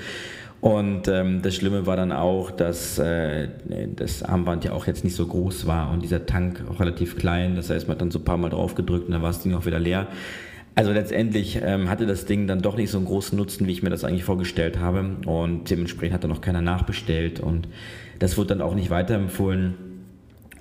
Und 0.59 1.07
ähm, 1.07 1.41
das 1.43 1.55
Schlimme 1.55 1.85
war 1.85 1.95
dann 1.95 2.11
auch, 2.11 2.49
dass 2.49 2.97
äh, 2.97 3.47
das 3.95 4.23
Armband 4.23 4.65
ja 4.65 4.71
auch 4.71 4.87
jetzt 4.87 5.03
nicht 5.03 5.15
so 5.15 5.27
groß 5.27 5.67
war 5.67 5.91
und 5.91 6.01
dieser 6.01 6.25
Tank 6.25 6.63
auch 6.69 6.79
relativ 6.79 7.15
klein. 7.15 7.55
Das 7.55 7.69
heißt, 7.69 7.87
man 7.87 7.95
hat 7.95 8.01
dann 8.01 8.11
so 8.11 8.19
ein 8.19 8.25
paar 8.25 8.37
Mal 8.37 8.49
drauf 8.49 8.73
gedrückt 8.73 9.05
und 9.05 9.11
dann 9.11 9.21
war 9.21 9.29
das 9.29 9.41
Ding 9.41 9.53
auch 9.53 9.65
wieder 9.65 9.79
leer. 9.79 10.07
Also 10.73 10.91
letztendlich 10.91 11.59
ähm, 11.63 11.89
hatte 11.89 12.05
das 12.05 12.25
Ding 12.25 12.45
dann 12.47 12.61
doch 12.61 12.77
nicht 12.77 12.91
so 12.91 12.97
einen 12.97 13.07
großen 13.07 13.37
Nutzen, 13.37 13.65
wie 13.67 13.71
ich 13.71 13.81
mir 13.81 13.89
das 13.89 14.03
eigentlich 14.03 14.23
vorgestellt 14.23 14.79
habe. 14.79 15.17
Und 15.25 15.69
dementsprechend 15.69 16.13
hat 16.13 16.23
dann 16.23 16.29
noch 16.29 16.41
keiner 16.41 16.61
nachbestellt 16.61 17.39
und 17.39 17.67
das 18.19 18.37
wurde 18.37 18.49
dann 18.49 18.61
auch 18.61 18.75
nicht 18.75 18.89
weiterempfohlen. 18.89 19.75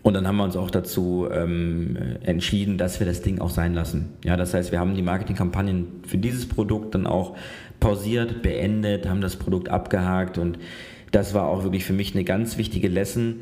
Und 0.07 0.15
dann 0.15 0.29
haben 0.29 0.37
wir 0.37 0.45
uns 0.45 0.55
auch 0.55 0.71
dazu 0.71 1.27
ähm, 1.33 1.97
entschieden, 2.23 2.79
dass 2.79 3.01
wir 3.01 3.09
das 3.09 3.23
Ding 3.23 3.41
auch 3.41 3.51
sein 3.51 3.75
lassen. 3.75 4.11
Ja, 4.25 4.37
das 4.37 4.55
heißt, 4.55 4.71
wir 4.71 4.79
haben 4.79 4.95
die 4.95 5.03
Marketingkampagnen 5.03 5.89
für 6.07 6.17
dieses 6.17 6.49
Produkt 6.49 6.95
dann 6.95 7.09
auch 7.09 7.37
pausiert, 7.81 8.41
beendet, 8.41 9.09
haben 9.09 9.21
das 9.21 9.35
Produkt 9.35 9.69
abgehakt 9.69 10.39
und 10.39 10.61
das 11.11 11.35
war 11.35 11.49
auch 11.49 11.65
wirklich 11.65 11.85
für 11.85 11.93
mich 11.93 12.15
eine 12.15 12.23
ganz 12.23 12.57
wichtige 12.57 12.87
Lesson. 12.87 13.41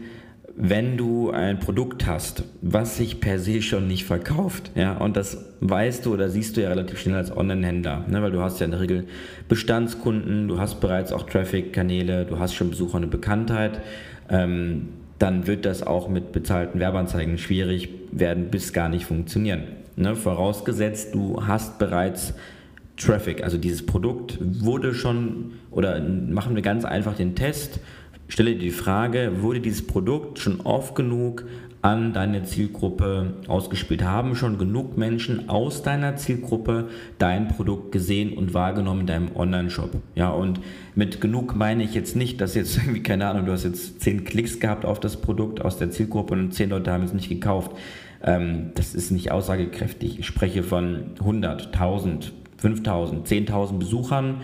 Wenn 0.56 0.96
du 0.96 1.32
ein 1.32 1.58
Produkt 1.58 2.06
hast, 2.06 2.44
was 2.62 2.96
sich 2.96 3.20
per 3.20 3.38
se 3.38 3.60
schon 3.60 3.86
nicht 3.86 4.06
verkauft, 4.06 4.70
ja, 4.74 4.96
und 4.96 5.18
das 5.18 5.44
weißt 5.60 6.06
du 6.06 6.14
oder 6.14 6.30
siehst 6.30 6.56
du 6.56 6.62
ja 6.62 6.70
relativ 6.70 6.98
schnell 6.98 7.16
als 7.16 7.36
Online-Händler, 7.36 8.06
ne, 8.08 8.22
weil 8.22 8.32
du 8.32 8.40
hast 8.40 8.58
ja 8.60 8.64
in 8.64 8.70
der 8.70 8.80
Regel 8.80 9.04
Bestandskunden, 9.50 10.48
du 10.48 10.58
hast 10.58 10.80
bereits 10.80 11.12
auch 11.12 11.24
Traffic-Kanäle, 11.24 12.24
du 12.24 12.38
hast 12.38 12.54
schon 12.54 12.70
Besucher 12.70 12.94
und 12.94 13.02
eine 13.02 13.10
Bekanntheit, 13.10 13.82
ähm, 14.30 14.88
dann 15.24 15.46
wird 15.46 15.64
das 15.64 15.82
auch 15.82 16.10
mit 16.10 16.32
bezahlten 16.32 16.80
Werbeanzeigen 16.80 17.38
schwierig 17.38 17.88
werden 18.12 18.50
bis 18.50 18.74
gar 18.74 18.90
nicht 18.90 19.06
funktionieren. 19.06 19.62
Ne? 19.96 20.16
Vorausgesetzt, 20.16 21.14
du 21.14 21.46
hast 21.46 21.78
bereits 21.78 22.34
Traffic, 22.98 23.42
also 23.42 23.56
dieses 23.56 23.86
Produkt 23.86 24.36
wurde 24.38 24.92
schon, 24.92 25.52
oder 25.70 25.98
machen 25.98 26.54
wir 26.54 26.60
ganz 26.60 26.84
einfach 26.84 27.16
den 27.16 27.34
Test, 27.34 27.80
stelle 28.28 28.52
dir 28.52 28.58
die 28.58 28.70
Frage, 28.70 29.40
wurde 29.40 29.60
dieses 29.60 29.86
Produkt 29.86 30.40
schon 30.40 30.60
oft 30.60 30.94
genug 30.94 31.46
an 31.80 32.12
deine 32.12 32.44
Zielgruppe 32.44 33.32
ausgespielt? 33.48 34.04
Haben 34.04 34.36
schon 34.36 34.58
genug 34.58 34.98
Menschen 34.98 35.48
aus 35.48 35.82
deiner 35.82 36.16
Zielgruppe 36.16 36.88
dein 37.18 37.48
Produkt 37.48 37.92
gesehen 37.92 38.36
und 38.36 38.52
wahrgenommen 38.52 39.00
in 39.00 39.06
deinem 39.06 39.36
Online-Shop? 39.36 39.90
Ja, 40.14 40.28
und 40.28 40.60
mit 40.94 41.20
genug 41.20 41.56
meine 41.56 41.82
ich 41.82 41.94
jetzt 41.94 42.16
nicht, 42.16 42.40
dass 42.40 42.54
jetzt 42.54 42.76
irgendwie, 42.78 43.02
keine 43.02 43.26
Ahnung, 43.26 43.46
du 43.46 43.52
hast 43.52 43.64
jetzt 43.64 44.00
zehn 44.00 44.24
Klicks 44.24 44.60
gehabt 44.60 44.84
auf 44.84 45.00
das 45.00 45.16
Produkt 45.16 45.60
aus 45.64 45.78
der 45.78 45.90
Zielgruppe 45.90 46.34
und 46.34 46.52
zehn 46.52 46.70
Leute 46.70 46.92
haben 46.92 47.04
es 47.04 47.12
nicht 47.12 47.28
gekauft. 47.28 47.72
Ähm, 48.22 48.70
das 48.74 48.94
ist 48.94 49.10
nicht 49.10 49.30
aussagekräftig. 49.30 50.18
Ich 50.18 50.26
spreche 50.26 50.62
von 50.62 51.12
100, 51.18 51.66
1000, 51.74 52.32
5000, 52.56 53.28
10.000 53.28 53.78
Besuchern 53.78 54.40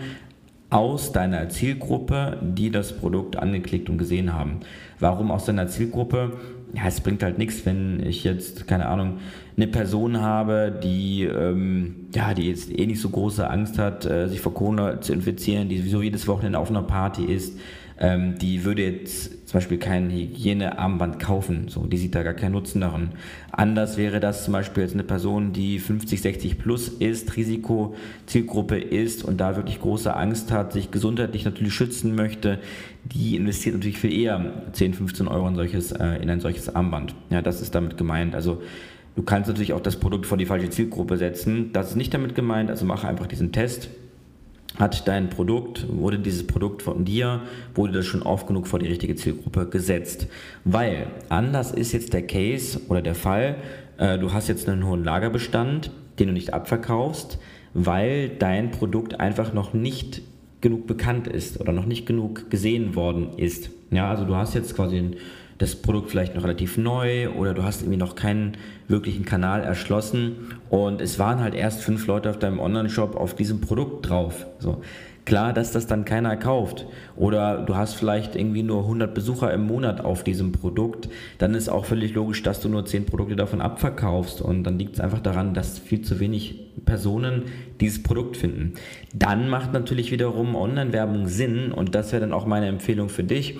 aus 0.69 1.11
deiner 1.11 1.49
Zielgruppe, 1.49 2.37
die 2.41 2.71
das 2.71 2.93
Produkt 2.93 3.35
angeklickt 3.35 3.89
und 3.89 3.97
gesehen 3.97 4.33
haben. 4.33 4.61
Warum 4.99 5.29
aus 5.29 5.45
deiner 5.45 5.67
Zielgruppe? 5.67 6.33
Ja, 6.73 6.87
es 6.87 7.01
bringt 7.01 7.23
halt 7.23 7.37
nichts, 7.37 7.65
wenn 7.65 8.05
ich 8.05 8.23
jetzt, 8.23 8.67
keine 8.67 8.87
Ahnung, 8.87 9.19
eine 9.57 9.67
Person 9.67 10.21
habe, 10.21 10.79
die, 10.83 11.23
ähm, 11.23 12.07
ja, 12.13 12.33
die 12.33 12.49
jetzt 12.49 12.77
eh 12.77 12.85
nicht 12.85 13.01
so 13.01 13.09
große 13.09 13.49
Angst 13.49 13.77
hat, 13.77 14.05
äh, 14.05 14.27
sich 14.27 14.39
vor 14.39 14.53
Corona 14.53 15.01
zu 15.01 15.13
infizieren, 15.13 15.69
die 15.69 15.77
sowieso 15.77 16.01
jedes 16.01 16.27
Wochenende 16.27 16.59
auf 16.59 16.69
einer 16.69 16.83
Party 16.83 17.25
ist, 17.25 17.57
ähm, 18.01 18.39
die 18.39 18.65
würde 18.65 18.83
jetzt 18.83 19.47
zum 19.47 19.59
Beispiel 19.59 19.77
kein 19.77 20.09
Hygienearmband 20.09 21.19
kaufen. 21.19 21.67
So, 21.67 21.85
die 21.85 21.97
sieht 21.97 22.15
da 22.15 22.23
gar 22.23 22.33
keinen 22.33 22.53
Nutzen 22.53 22.81
darin. 22.81 23.09
Anders 23.51 23.95
wäre 23.95 24.19
das 24.19 24.43
zum 24.43 24.53
Beispiel 24.53 24.81
jetzt 24.81 24.93
eine 24.93 25.03
Person, 25.03 25.53
die 25.53 25.77
50, 25.77 26.19
60 26.19 26.57
plus 26.57 26.87
ist, 26.87 27.37
Risikozielgruppe 27.37 28.79
ist 28.79 29.23
und 29.23 29.37
da 29.39 29.55
wirklich 29.55 29.79
große 29.79 30.15
Angst 30.15 30.51
hat, 30.51 30.73
sich 30.73 30.89
gesundheitlich 30.89 31.45
natürlich 31.45 31.75
schützen 31.75 32.15
möchte, 32.15 32.57
die 33.03 33.35
investiert 33.35 33.75
natürlich 33.75 33.99
viel 33.99 34.13
eher 34.13 34.51
10, 34.71 34.95
15 34.95 35.27
Euro 35.27 35.47
in, 35.47 35.55
solches, 35.55 35.91
äh, 35.91 36.15
in 36.23 36.29
ein 36.31 36.39
solches 36.39 36.73
Armband. 36.73 37.13
Ja, 37.29 37.43
das 37.43 37.61
ist 37.61 37.75
damit 37.75 37.97
gemeint. 37.97 38.33
Also 38.33 38.63
du 39.15 39.21
kannst 39.21 39.47
natürlich 39.47 39.73
auch 39.73 39.81
das 39.81 39.97
Produkt 39.99 40.25
vor 40.25 40.39
die 40.39 40.47
falsche 40.47 40.71
Zielgruppe 40.71 41.17
setzen. 41.17 41.71
Das 41.71 41.89
ist 41.89 41.97
nicht 41.97 42.13
damit 42.15 42.33
gemeint. 42.33 42.71
Also 42.71 42.83
mache 42.85 43.07
einfach 43.07 43.27
diesen 43.27 43.51
Test 43.51 43.89
hat 44.81 45.07
dein 45.07 45.29
Produkt, 45.29 45.85
wurde 45.87 46.19
dieses 46.19 46.45
Produkt 46.45 46.81
von 46.81 47.05
dir, 47.05 47.41
wurde 47.75 47.93
das 47.93 48.05
schon 48.05 48.23
oft 48.23 48.47
genug 48.47 48.67
vor 48.67 48.79
die 48.79 48.87
richtige 48.87 49.15
Zielgruppe 49.15 49.67
gesetzt. 49.67 50.27
Weil 50.65 51.07
anders 51.29 51.71
ist 51.71 51.93
jetzt 51.93 52.13
der 52.13 52.25
Case 52.25 52.81
oder 52.89 53.01
der 53.01 53.15
Fall, 53.15 53.55
äh, 53.97 54.17
du 54.17 54.33
hast 54.33 54.49
jetzt 54.49 54.67
einen 54.67 54.85
hohen 54.85 55.03
Lagerbestand, 55.03 55.91
den 56.19 56.27
du 56.27 56.33
nicht 56.33 56.53
abverkaufst, 56.53 57.37
weil 57.73 58.29
dein 58.29 58.71
Produkt 58.71 59.19
einfach 59.19 59.53
noch 59.53 59.73
nicht 59.73 60.23
genug 60.59 60.87
bekannt 60.87 61.27
ist 61.27 61.59
oder 61.59 61.71
noch 61.71 61.85
nicht 61.85 62.05
genug 62.05 62.49
gesehen 62.49 62.95
worden 62.95 63.37
ist. 63.37 63.69
Ja, 63.91 64.09
also 64.09 64.25
du 64.25 64.35
hast 64.35 64.55
jetzt 64.55 64.75
quasi 64.75 64.97
ein 64.97 65.15
das 65.61 65.75
Produkt 65.75 66.09
vielleicht 66.09 66.33
noch 66.33 66.43
relativ 66.43 66.77
neu 66.77 67.29
oder 67.29 67.53
du 67.53 67.63
hast 67.63 67.81
irgendwie 67.81 67.97
noch 67.97 68.15
keinen 68.15 68.57
wirklichen 68.87 69.25
Kanal 69.25 69.61
erschlossen 69.61 70.55
und 70.69 71.01
es 71.01 71.19
waren 71.19 71.39
halt 71.39 71.53
erst 71.53 71.81
fünf 71.81 72.07
Leute 72.07 72.31
auf 72.31 72.39
deinem 72.39 72.59
Online-Shop 72.59 73.15
auf 73.15 73.35
diesem 73.35 73.61
Produkt 73.61 74.09
drauf. 74.09 74.47
So. 74.57 74.81
Klar, 75.23 75.53
dass 75.53 75.71
das 75.71 75.85
dann 75.85 76.03
keiner 76.03 76.35
kauft. 76.35 76.87
Oder 77.15 77.61
du 77.61 77.75
hast 77.75 77.93
vielleicht 77.93 78.35
irgendwie 78.35 78.63
nur 78.63 78.79
100 78.79 79.13
Besucher 79.13 79.53
im 79.53 79.67
Monat 79.67 80.01
auf 80.01 80.23
diesem 80.23 80.51
Produkt. 80.51 81.09
Dann 81.37 81.53
ist 81.53 81.69
auch 81.69 81.85
völlig 81.85 82.15
logisch, 82.15 82.41
dass 82.41 82.59
du 82.59 82.69
nur 82.69 82.87
10 82.87 83.05
Produkte 83.05 83.35
davon 83.35 83.61
abverkaufst. 83.61 84.41
Und 84.41 84.63
dann 84.63 84.79
liegt 84.79 84.95
es 84.95 84.99
einfach 84.99 85.19
daran, 85.19 85.53
dass 85.53 85.77
viel 85.77 86.01
zu 86.01 86.19
wenig 86.19 86.71
Personen 86.85 87.43
dieses 87.79 88.01
Produkt 88.01 88.35
finden. 88.35 88.73
Dann 89.13 89.47
macht 89.47 89.73
natürlich 89.73 90.11
wiederum 90.11 90.55
Online-Werbung 90.55 91.27
Sinn. 91.27 91.71
Und 91.71 91.93
das 91.93 92.11
wäre 92.11 92.21
dann 92.21 92.33
auch 92.33 92.47
meine 92.47 92.65
Empfehlung 92.65 93.07
für 93.07 93.23
dich 93.23 93.57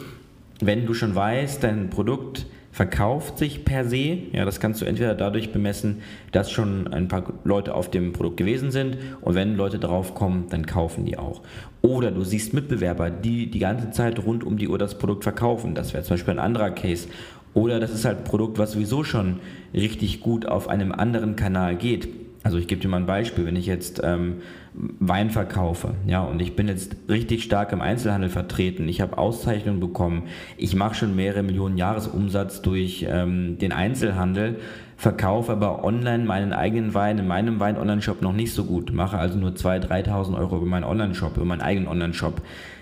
wenn 0.62 0.86
du 0.86 0.94
schon 0.94 1.16
weißt, 1.16 1.64
dein 1.64 1.90
Produkt 1.90 2.46
verkauft 2.72 3.38
sich 3.38 3.66
per 3.66 3.86
se, 3.86 4.18
ja, 4.32 4.46
das 4.46 4.60
kannst 4.60 4.82
du 4.82 4.86
entweder 4.86 5.14
dadurch 5.14 5.52
bemessen, 5.52 6.02
dass 6.32 6.52
schon 6.52 6.88
ein 6.88 7.10
paar 7.10 7.34
Leute 7.44 7.76
auf 7.76 7.92
dem 7.92 8.14
Produkt 8.14 8.38
gewesen 8.38 8.72
sind 8.72 8.98
und 9.20 9.36
wenn 9.36 9.58
Leute 9.58 9.78
drauf 9.78 10.16
kommen, 10.16 10.46
dann 10.50 10.66
kaufen 10.66 11.06
die 11.06 11.18
auch. 11.18 11.42
Oder 11.82 12.12
du 12.12 12.24
siehst 12.24 12.54
Mitbewerber, 12.54 13.10
die 13.10 13.52
die 13.52 13.60
ganze 13.60 13.92
Zeit 13.92 14.24
rund 14.26 14.44
um 14.44 14.58
die 14.58 14.70
Uhr 14.70 14.78
das 14.78 14.98
Produkt 14.98 15.24
verkaufen. 15.24 15.76
Das 15.76 15.94
wäre 15.94 16.04
zum 16.04 16.14
Beispiel 16.14 16.36
ein 16.36 16.40
anderer 16.40 16.72
Case. 16.72 17.10
Oder 17.54 17.80
das 17.82 17.92
ist 17.92 18.06
halt 18.06 18.20
ein 18.20 18.24
Produkt, 18.24 18.58
was 18.58 18.72
sowieso 18.72 19.04
schon 19.04 19.40
richtig 19.74 20.22
gut 20.22 20.46
auf 20.46 20.70
einem 20.70 20.94
anderen 20.94 21.36
Kanal 21.36 21.76
geht 21.76 22.08
Also 22.44 22.58
ich 22.58 22.68
gebe 22.68 22.82
dir 22.82 22.88
mal 22.88 22.98
ein 22.98 23.06
Beispiel, 23.06 23.46
wenn 23.46 23.58
ich 23.58 23.66
jetzt 23.66 24.00
ähm, 24.04 24.38
Wein 24.74 25.32
verkaufe, 25.32 25.96
ja, 26.08 26.24
und 26.24 26.42
ich 26.42 26.56
bin 26.56 26.70
jetzt 26.70 26.96
richtig 27.10 27.44
stark 27.44 27.74
im 27.74 27.82
Einzelhandel 27.82 28.30
vertreten, 28.30 28.88
ich 28.88 29.02
habe 29.02 29.18
Auszeichnungen 29.18 29.82
bekommen, 29.82 30.24
ich 30.58 30.76
mache 30.76 30.96
schon 30.96 31.14
mehrere 31.14 31.44
Millionen 31.44 31.78
Jahresumsatz 31.78 32.62
durch 32.62 33.06
ähm, 33.10 33.58
den 33.58 33.74
Einzelhandel, 33.74 34.60
verkaufe 34.96 35.52
aber 35.52 35.84
online 35.84 36.24
meinen 36.24 36.54
eigenen 36.54 36.94
Wein 36.94 37.18
in 37.18 37.28
meinem 37.28 37.60
Wein-Online-Shop 37.60 38.22
noch 38.22 38.32
nicht 38.32 38.54
so 38.54 38.64
gut, 38.64 38.94
mache 38.94 39.18
also 39.18 39.38
nur 39.38 39.52
2.000, 39.52 39.88
3.000 39.90 40.38
Euro 40.38 40.58
über 40.58 40.66
meinen 40.66 40.86
Online-Shop, 40.86 41.36
über 41.36 41.46
meinen 41.46 41.62
eigenen 41.62 41.90
Online-Shop, 41.90 42.42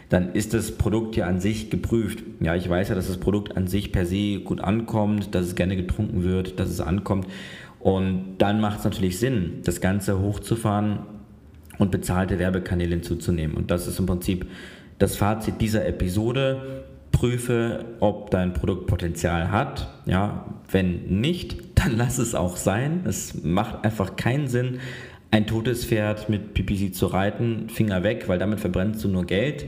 dann 0.10 0.34
ist 0.34 0.54
das 0.54 0.72
Produkt 0.78 1.16
ja 1.16 1.26
an 1.26 1.40
sich 1.40 1.70
geprüft. 1.70 2.24
Ja, 2.40 2.56
ich 2.56 2.68
weiß 2.68 2.90
ja, 2.90 2.96
dass 2.96 3.08
das 3.08 3.18
Produkt 3.18 3.56
an 3.56 3.68
sich 3.68 3.92
per 3.92 4.06
se 4.06 4.40
gut 4.40 4.60
ankommt, 4.60 5.34
dass 5.36 5.46
es 5.46 5.56
gerne 5.56 5.76
getrunken 5.76 6.24
wird, 6.24 6.60
dass 6.60 6.70
es 6.70 6.82
ankommt. 6.82 7.28
Und 7.80 8.38
dann 8.40 8.60
macht 8.60 8.80
es 8.80 8.86
natürlich 8.86 9.20
Sinn, 9.20 9.62
das 9.64 9.82
Ganze 9.82 10.20
hochzufahren 10.20 11.00
und 11.80 11.90
bezahlte 11.90 12.38
Werbekanäle 12.38 12.92
hinzuzunehmen. 12.92 13.58
Und 13.58 13.72
das 13.72 13.88
ist 13.88 13.98
im 13.98 14.06
Prinzip 14.06 14.46
das 15.00 15.16
Fazit 15.16 15.60
dieser 15.60 15.88
Episode. 15.88 16.84
Prüfe, 17.12 17.86
ob 18.00 18.30
dein 18.30 18.54
Produkt 18.54 18.86
Potenzial 18.86 19.52
hat. 19.52 19.90
Ja, 20.06 20.46
wenn 20.72 21.20
nicht, 21.20 21.58
dann 21.76 21.98
lass 21.98 22.20
es 22.20 22.36
auch 22.36 22.56
sein. 22.56 23.02
Es 23.06 23.44
macht 23.44 23.84
einfach 23.84 24.16
keinen 24.16 24.48
Sinn, 24.48 24.80
ein 25.32 25.48
totes 25.48 25.86
Pferd 25.86 26.30
mit 26.30 26.54
PPC 26.54 26.94
zu 26.94 27.08
reiten. 27.08 27.70
Finger 27.70 28.04
weg, 28.04 28.28
weil 28.28 28.40
damit 28.40 28.60
verbrennst 28.60 29.04
du 29.04 29.08
nur 29.08 29.26
Geld. 29.26 29.66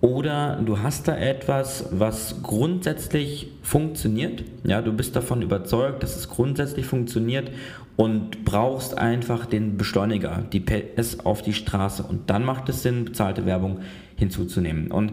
Oder 0.00 0.60
du 0.64 0.80
hast 0.80 1.08
da 1.08 1.16
etwas, 1.16 1.88
was 1.90 2.42
grundsätzlich 2.42 3.48
funktioniert. 3.62 4.44
Ja, 4.64 4.82
du 4.82 4.92
bist 4.92 5.16
davon 5.16 5.42
überzeugt, 5.42 6.02
dass 6.02 6.16
es 6.16 6.28
grundsätzlich 6.28 6.86
funktioniert 6.86 7.50
und 7.96 8.44
brauchst 8.44 8.98
einfach 8.98 9.46
den 9.46 9.78
Beschleuniger, 9.78 10.44
die 10.52 10.60
PS 10.60 11.20
auf 11.20 11.40
die 11.40 11.54
Straße. 11.54 12.02
Und 12.02 12.28
dann 12.28 12.44
macht 12.44 12.68
es 12.68 12.82
Sinn, 12.82 13.06
bezahlte 13.06 13.46
Werbung 13.46 13.80
hinzuzunehmen. 14.16 14.90
Und 14.90 15.12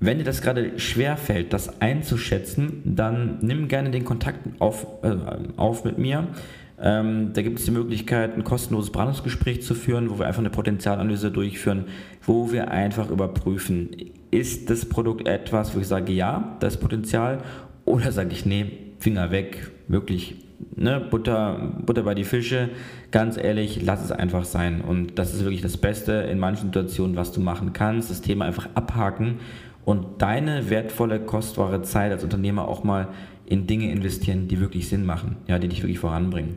wenn 0.00 0.18
dir 0.18 0.24
das 0.24 0.42
gerade 0.42 0.78
schwer 0.78 1.16
fällt, 1.16 1.52
das 1.52 1.80
einzuschätzen, 1.80 2.82
dann 2.84 3.38
nimm 3.42 3.68
gerne 3.68 3.90
den 3.90 4.04
Kontakt 4.04 4.40
auf, 4.58 4.86
äh, 5.02 5.16
auf 5.56 5.84
mit 5.84 5.98
mir. 5.98 6.28
Ähm, 6.86 7.30
da 7.32 7.40
gibt 7.40 7.58
es 7.58 7.64
die 7.64 7.70
Möglichkeit, 7.70 8.36
ein 8.36 8.44
kostenloses 8.44 8.92
Brandungsgespräch 8.92 9.62
zu 9.62 9.74
führen, 9.74 10.10
wo 10.10 10.18
wir 10.18 10.26
einfach 10.26 10.40
eine 10.40 10.50
Potenzialanalyse 10.50 11.30
durchführen, 11.30 11.86
wo 12.22 12.52
wir 12.52 12.70
einfach 12.70 13.10
überprüfen, 13.10 13.88
ist 14.30 14.68
das 14.68 14.84
Produkt 14.84 15.26
etwas, 15.26 15.74
wo 15.74 15.80
ich 15.80 15.88
sage, 15.88 16.12
ja, 16.12 16.58
das 16.60 16.78
Potenzial, 16.78 17.38
oder 17.86 18.12
sage 18.12 18.32
ich, 18.32 18.44
nee, 18.44 18.66
Finger 18.98 19.30
weg, 19.30 19.70
wirklich, 19.88 20.36
ne, 20.76 21.00
Butter, 21.00 21.72
Butter 21.86 22.02
bei 22.02 22.14
die 22.14 22.24
Fische, 22.24 22.68
ganz 23.10 23.38
ehrlich, 23.38 23.80
lass 23.82 24.04
es 24.04 24.12
einfach 24.12 24.44
sein. 24.44 24.82
Und 24.82 25.18
das 25.18 25.32
ist 25.32 25.42
wirklich 25.42 25.62
das 25.62 25.78
Beste 25.78 26.12
in 26.12 26.38
manchen 26.38 26.66
Situationen, 26.66 27.16
was 27.16 27.32
du 27.32 27.40
machen 27.40 27.72
kannst, 27.72 28.10
das 28.10 28.20
Thema 28.20 28.44
einfach 28.44 28.68
abhaken 28.74 29.38
und 29.86 30.20
deine 30.20 30.68
wertvolle, 30.68 31.20
kostbare 31.20 31.80
Zeit 31.80 32.12
als 32.12 32.24
Unternehmer 32.24 32.68
auch 32.68 32.84
mal 32.84 33.08
in 33.46 33.66
Dinge 33.66 33.90
investieren, 33.90 34.48
die 34.48 34.60
wirklich 34.60 34.88
Sinn 34.88 35.04
machen, 35.04 35.36
ja, 35.46 35.58
die 35.58 35.68
dich 35.68 35.82
wirklich 35.82 35.98
voranbringen. 35.98 36.56